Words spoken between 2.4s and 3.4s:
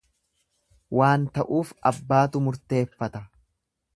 murteeffata.